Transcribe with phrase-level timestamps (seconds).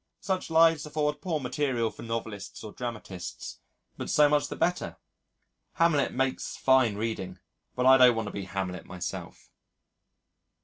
[0.21, 3.59] Such lives afford poor material for novelists or dramatists,
[3.97, 4.97] but so much the better.
[5.73, 7.37] Hamlet makes fine reading,
[7.75, 9.51] but I don't want to be Hamlet myself.